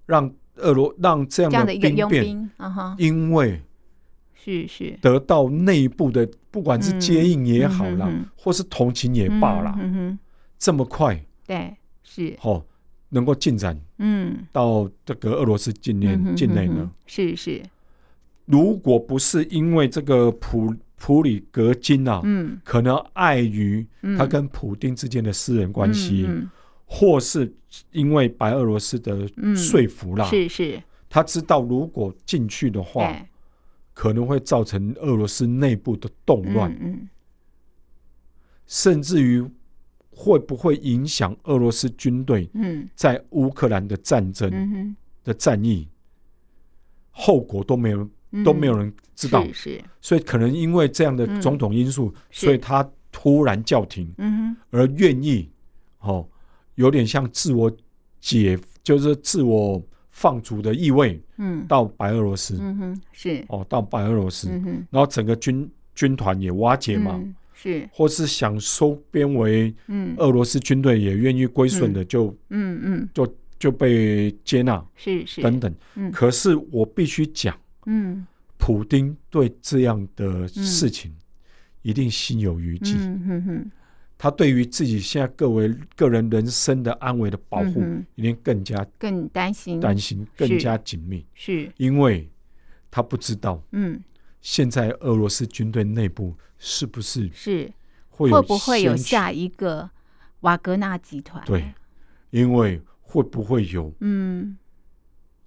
[0.04, 2.50] 让俄罗让这样的兵变？
[2.98, 3.62] 因为
[4.34, 10.18] 是是得到内部的，不管是接应也好啦，嗯、或是同情也罢啦，嗯、
[10.58, 12.62] 这么快，对，是好。
[13.12, 16.88] 能够进展，嗯，到这个俄罗斯境内境内呢？
[17.06, 17.60] 是是，
[18.46, 23.84] 如果不是因为这个普普里格金啊，嗯，可能碍于
[24.16, 26.28] 他跟普丁之间的私人关系，
[26.86, 27.52] 或是
[27.90, 33.14] 因为白俄罗斯的说服啦，是是，他知道如果进去的话，
[33.92, 37.08] 可能会造成俄罗斯内部的动乱，嗯，
[38.66, 39.44] 甚至于。
[40.22, 42.46] 会不会影响俄罗斯军队
[42.94, 45.88] 在乌克兰的战争的战役？
[47.10, 48.06] 后果都没有
[48.44, 49.42] 都没有人知道，
[50.02, 54.14] 所以可能因为这样的种种因素，所以他突然叫停，
[54.68, 55.48] 而愿意
[56.00, 56.28] 哦，
[56.74, 57.72] 有点像自我
[58.20, 61.66] 解，就是自我放逐的意味，嗯。
[61.66, 63.42] 到白俄罗斯，嗯哼是。
[63.48, 64.50] 哦，到白俄罗斯，
[64.90, 67.18] 然后整个军军团也瓦解嘛。
[67.62, 69.74] 是，或是想收编为
[70.16, 75.42] 俄罗斯军队也愿意归顺的，就嗯嗯，就就被接纳，是是。
[75.42, 75.74] 等等。
[76.10, 81.14] 可是我必须讲，嗯，普丁对这样的事情
[81.82, 82.94] 一定心有余悸。
[82.96, 83.70] 嗯哼，
[84.16, 91.26] 他对于自己现在各位个人人生的安危的保护，一定更加更担心，担心更加紧密。
[91.34, 92.26] 是，因为
[92.90, 94.00] 他不知道，嗯。
[94.40, 97.70] 现在俄罗斯军队内部是不是是
[98.08, 99.90] 会会不会有下一个
[100.40, 101.44] 瓦格纳集团？
[101.44, 101.74] 对，
[102.30, 104.56] 因为会不会有嗯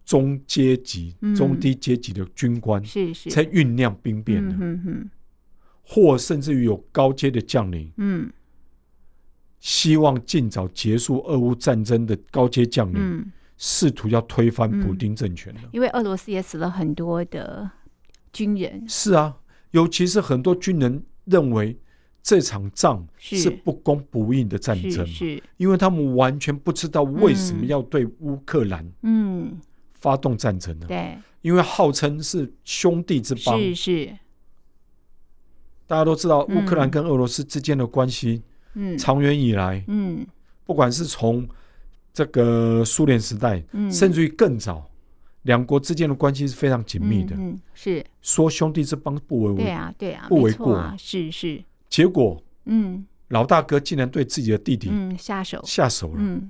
[0.06, 4.56] 中阶级、中低阶级的军官是是在酝酿兵变呢？
[4.60, 5.10] 嗯哼，
[5.82, 8.32] 或甚至于有高阶的将领嗯，
[9.60, 15.62] 希望尽早结束俄乌战争的高阶将领，试图要推翻普丁政权的。
[15.72, 17.72] 因为俄罗斯也死了很多的。
[18.34, 18.84] 军人。
[18.86, 19.38] 是啊，
[19.72, 21.78] 尤其是很多军人认为
[22.22, 23.50] 这场仗是。
[23.50, 29.58] 不公不义的战争，是，因为他们完全不知道为什么要对乌克兰嗯。
[29.94, 30.86] 发动战争呢？
[30.86, 34.18] 对，因为号称是兄弟之邦，是是，
[35.88, 38.44] 大家都知道乌克兰跟俄罗斯之间的关系，
[38.74, 40.28] 嗯，长远以来，嗯，
[40.66, 41.48] 不管是从
[42.12, 44.92] 这个苏联时代，甚至于更早。
[45.44, 47.36] 两国之间的关系是非常紧密的。
[47.38, 48.04] 嗯，是。
[48.22, 51.64] 说兄弟之邦不为为，对啊，对啊，不为过啊，是是。
[51.90, 55.62] 结果，嗯，老大哥竟然对自己的弟弟嗯下手。
[55.64, 56.50] 下手了，嗯，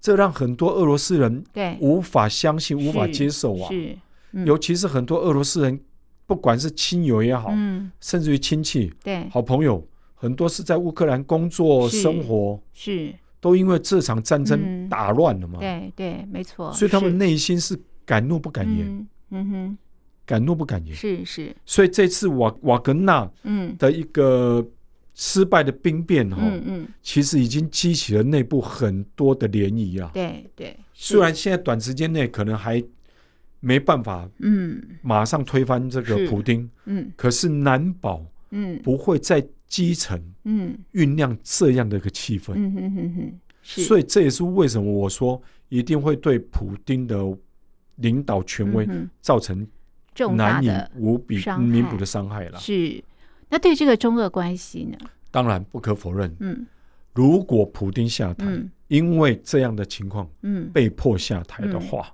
[0.00, 1.76] 这让很多俄罗斯人对。
[1.80, 3.68] 无法相信、无法接受啊。
[3.68, 3.96] 是，
[4.44, 5.80] 尤其是很多俄罗斯人，
[6.26, 13.14] 不管是亲友也好，嗯，甚至于亲戚，对，好朋友，很多是在乌克兰工作生活，是。
[13.42, 15.58] 都因为这场战争打乱了嘛？
[15.60, 16.70] 对对，没错。
[16.74, 17.74] 所以他们内心是
[18.10, 19.78] 敢怒不敢言，嗯哼，
[20.26, 20.92] 敢怒不敢言。
[20.96, 21.54] 是是。
[21.64, 24.66] 所以这次瓦瓦格纳嗯的一个
[25.14, 30.10] 失败的兵变哈，嗯嗯，其实已经激起了内部很多的涟漪啊。
[30.12, 30.76] 对对。
[30.92, 32.82] 虽然现在短时间内可能还
[33.60, 38.20] 没办法，嗯，马上推翻这个普丁，嗯，可是难保，
[38.50, 39.46] 嗯，不会在。
[39.70, 47.16] 基层，嗯，酝酿这样的一个气氛，嗯哼哼哼，所以这也是为什么我说一定会对普丁的
[48.00, 48.86] 领导权威
[49.20, 49.66] 造成
[50.36, 52.58] 难以无比弥补的伤害了。
[52.58, 53.02] 是，
[53.48, 54.98] 那对这个中俄关系呢？
[55.30, 56.66] 当然不可否认，嗯，
[57.14, 58.46] 如果普丁下台，
[58.88, 62.12] 因为这样的情况，嗯，被迫下台的话，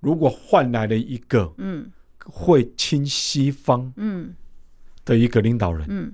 [0.00, 1.90] 如果换来了一个，嗯，
[2.24, 4.34] 会亲西方，嗯，
[5.04, 6.12] 的一个领导人，嗯。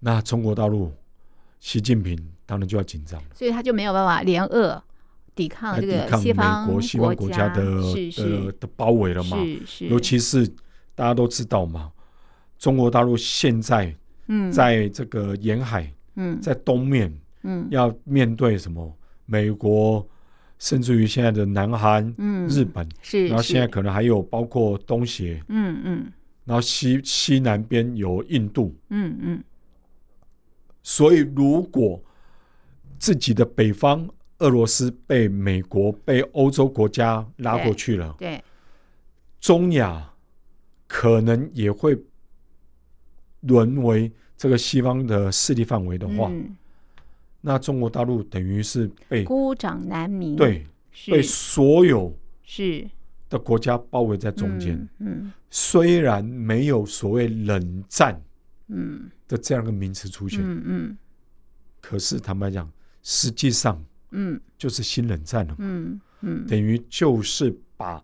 [0.00, 0.92] 那中国大陆，
[1.60, 4.82] 习近平当然就要紧张了，所以他就没有办法联俄
[5.34, 7.64] 抵抗这个西方国西方国家的
[8.16, 9.36] 的的包围了嘛？
[9.80, 10.46] 尤其是
[10.94, 11.90] 大家都知道嘛，
[12.58, 13.94] 中国大陆现在
[14.28, 18.96] 嗯在这个沿海嗯，在东面嗯，要面对什么？
[19.26, 20.06] 美国，
[20.58, 26.12] 甚至于现在的南韩嗯、日本是，然后现在可能还有包括东协，嗯嗯，
[26.44, 29.44] 然后西西南边有印度，嗯嗯。
[30.82, 31.98] 所以，如果
[32.98, 34.06] 自己的北方
[34.38, 38.44] 俄罗斯被美国、被欧洲国家拉过去了，对，对。
[39.40, 40.12] 中亚
[40.86, 41.96] 可能也会
[43.40, 46.56] 沦为这个西方的势力范围的话，嗯、
[47.40, 50.66] 那中国大陆等于是被孤掌难鸣，对，
[51.06, 52.88] 被所有是。
[53.30, 54.76] 的国家包围在中间。
[54.98, 55.32] 嗯，嗯。
[55.50, 58.20] 虽然没有所谓冷战，
[58.68, 59.10] 嗯。
[59.26, 60.98] 的这样一个名词出现，嗯嗯，
[61.80, 62.70] 可是坦白讲，
[63.02, 63.82] 实际上，
[64.14, 68.02] 嗯，就是新冷战了，嗯嗯，等于就是把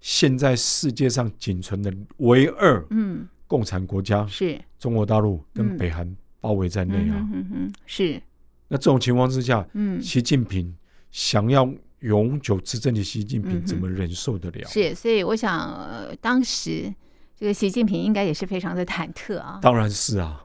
[0.00, 8.20] 现在世界上仅存的唯二，嗯，共产国家是中国大陆跟北韩包围在内啊，嗯嗯，是。
[8.68, 10.72] 那这种情况之下，嗯，习近平
[11.10, 11.68] 想要
[12.00, 14.68] 永久执政的习近平怎么忍受得了？
[14.68, 16.94] 是，所以我想当时。
[17.36, 19.58] 这个习近平应该也是非常的忐忑啊！
[19.62, 20.44] 当然是啊，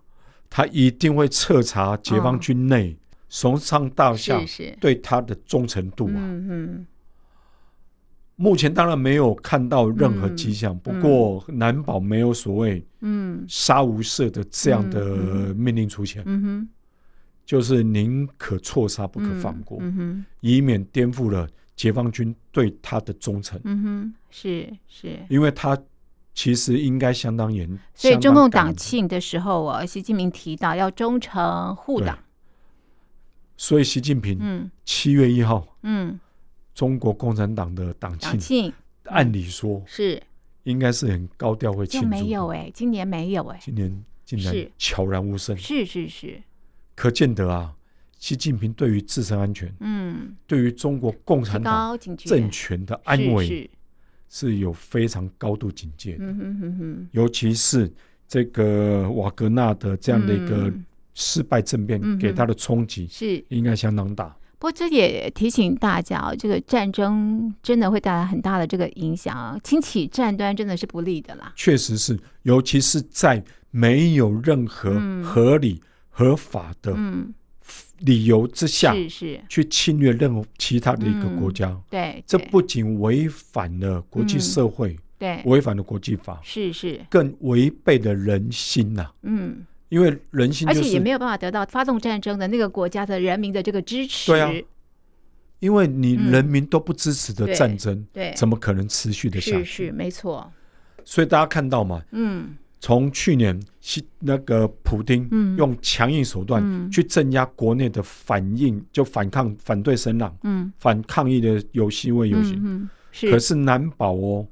[0.50, 2.96] 他一定会彻查解放军内
[3.38, 4.40] 从上到下
[4.80, 6.16] 对他的忠诚度啊。
[6.16, 6.88] 嗯嗯。
[8.38, 16.24] 目前当然没有看到任何迹象，不过难保没有所谓“嗯杀无赦”的这样的命令出现。
[16.26, 16.70] 嗯哼，
[17.46, 19.82] 就是宁可错杀不可放过，
[20.40, 21.46] 以免颠覆了
[21.76, 23.60] 解放军对他的忠诚。
[23.66, 25.78] 嗯哼，是是，因为他。
[26.38, 32.20] 其实应该相当严，所以中共党庆的时候啊，习近平提到要忠诚护党。
[33.58, 36.20] 所以习近平，嗯，七月一号，嗯，
[36.74, 38.72] 中国共产党的党庆，
[39.04, 40.22] 按理说是。
[40.64, 46.42] 应该是很高调会庆祝，没有哎，今年没有哎，今年竟然悄然无声，是是是，
[46.96, 47.72] 可见得啊，
[48.18, 53.70] 习近平对于自身安全，嗯，对于中国共产党政权的安危。
[54.28, 57.90] 是有非常高度警戒的，嗯、哼哼哼，尤其是
[58.28, 60.74] 这个瓦格纳的这样的一个
[61.16, 63.44] 失败政变，给他的冲击是。
[63.50, 64.38] 应该相当大。
[64.60, 71.52] 不过这也提醒大家，这个战争真的会带来很大的这个影响啊，轻启战端真的是不利的啦。
[71.56, 77.34] 确实是，尤其是在没有任何合理合法的、嗯。
[78.00, 79.42] 理由之下，是是。
[79.48, 89.66] 去侵略任何其他的一个国家，对，这不仅违反了国际社会，对，违反了国际法，是是，更违背了人心呐，嗯，
[89.96, 94.52] 因为人心，而且也没有办法得到发动战争的那个国家的人民的这个支持，对啊，
[95.60, 99.64] 因为你人民都不支持的战争，对，怎么可能持续的下去？
[99.64, 100.52] 是是没错，
[101.06, 102.58] 所以大家看到嘛，嗯。
[102.82, 105.28] 从去年西，那个普丁
[105.58, 110.72] 用强硬手段去镇压国内的反应，就反抗、反对声浪，嗯。
[110.78, 112.88] 反抗议的有示威游行。
[113.22, 114.46] 可是难保哦，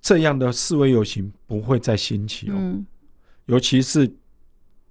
[0.00, 2.82] 这样的示威游行不会再兴起哦。
[3.44, 4.10] 尤其是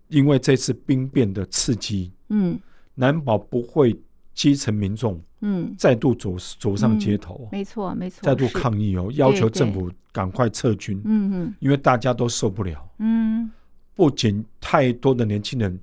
[0.09, 2.59] 因为这次兵变的刺激，嗯。
[2.95, 3.97] 难保不会
[4.33, 13.49] 基层民众，嗯，再度走走上街头，没错没错，再度抗议哦，要求政府赶快撤军，嗯嗯，因为大家都受不了，嗯，
[13.95, 15.79] 不仅太多的年轻人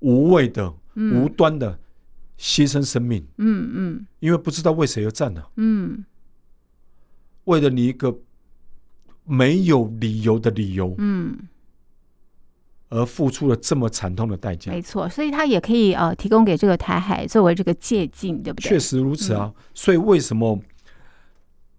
[0.00, 1.78] 无谓的、无端的
[2.38, 6.04] 牺牲生命，嗯嗯，因为不知道为谁而战呢，嗯，
[7.44, 8.14] 为了你一个
[9.24, 11.38] 没有理由的理由，嗯。
[12.90, 18.68] 而付出了这么惨痛的代价，没错，所以他也可以呃提供给这个台海作为这个借鉴，对不对？
[18.68, 19.52] 确实如此啊。
[19.56, 20.58] 嗯、所以为什么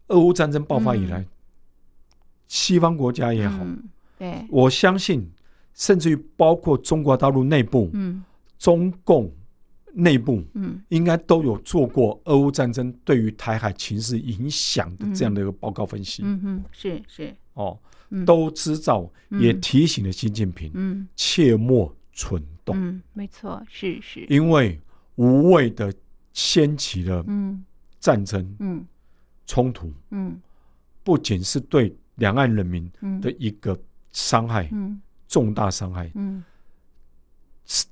[0.07, 1.28] 俄乌战争爆发以来，嗯、
[2.47, 3.84] 西方国家也好，嗯、
[4.18, 5.30] 对，我相信，
[5.74, 8.24] 甚至于包括中国大陆内部，嗯，
[8.57, 9.30] 中共
[9.93, 16.24] 内部，嗯，应该都有做过俄乌战争对于台海情势影响的这样的一个报告分析。
[16.24, 17.80] 嗯嗯，是是哦。
[18.26, 22.76] 都知道，也提醒了习近平，嗯切莫蠢动。
[22.78, 24.26] 嗯，没错，是是。
[24.28, 24.78] 因为
[25.16, 25.93] 无谓的
[26.34, 27.26] 掀起了
[28.02, 28.86] 战争、嗯
[29.47, 30.41] 冲突，嗯
[31.06, 32.91] 不仅是对两岸人民
[33.22, 33.80] 的一个
[34.12, 34.70] 伤害，
[35.30, 36.43] 重大伤害，嗯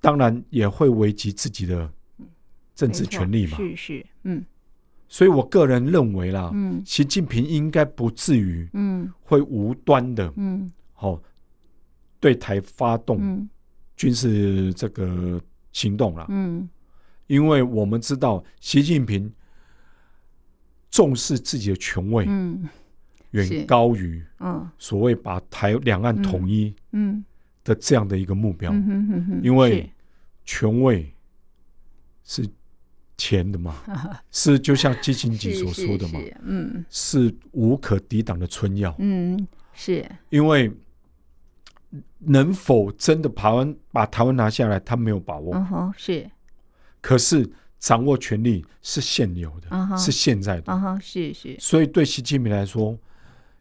[0.01, 1.89] 当然也会危及自己的
[2.75, 3.55] 政治权利嘛。
[3.55, 4.43] 是是，嗯。
[5.11, 11.19] 所以我个人认为啦，嗯，习近平应该不至于，嗯，会无端的，嗯，好，
[12.19, 13.49] 对台发动
[13.95, 15.41] 军事这个
[15.71, 16.69] 行动了，嗯，
[17.25, 19.33] 因为我们知道习近平
[20.91, 22.69] 重视自己的权位，嗯，
[23.31, 27.25] 远高于，嗯，所谓把台两岸统一，嗯，
[27.63, 28.71] 的这样的一个目标，
[29.41, 29.91] 因为
[30.45, 31.11] 权位
[32.23, 32.47] 是。
[33.19, 33.75] 钱 的嘛，
[34.31, 40.03] 是就像基辛格所说的嘛，嗯，是无可抵挡的春药，嗯，是。
[40.29, 40.71] 因为
[42.19, 46.29] 能否真的台湾把台湾拿下来，他没有把握，嗯是，
[47.01, 47.47] 可是
[47.77, 52.97] 掌握权力是现有的，是现在的，嗯是是，所以对习近平来说，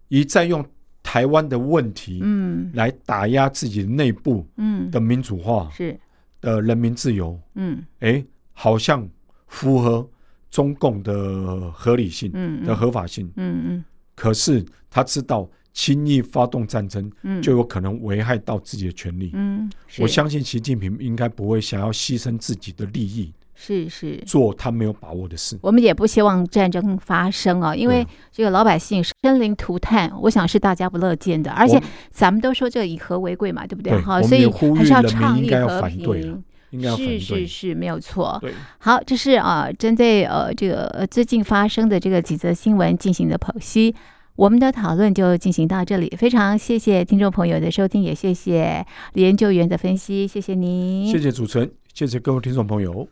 [0.09, 0.65] 一再用
[1.03, 5.99] 台湾的问题，嗯，来打压自己内部，嗯，的民主化，是。
[6.41, 9.09] 的人民自由，嗯，哎，好像。
[9.49, 10.09] 符合
[10.51, 13.85] 中共的合理性嗯的合法性，嗯嗯，
[14.15, 17.11] 可是他知道轻易发动战争，
[17.43, 25.59] 就有可能危害到自己的权利，嗯，我相信习近平应该不会想要牺牲自己的利益，是是，做他没有把握的事。
[25.61, 31.51] 我们也不希望战争发生啊，因为这个老百姓生灵涂炭，我想是大家不乐见的。
[31.53, 31.81] 而且
[32.11, 33.93] 咱们都说这以和为贵嘛，对不对？
[34.01, 36.43] 好，所以还是要倡议和平。
[36.71, 38.39] 是是是，没有错。
[38.41, 43.95] 对好，这是啊，针对呃这个最近发生的这个几则新闻进行的剖析，
[44.37, 46.13] 我们的讨论就进行到这里。
[46.19, 53.09] 非常谢谢听众朋友的收听，也谢谢李研究员的分析，谢谢您，谢谢主持人，谢谢各位听众朋友。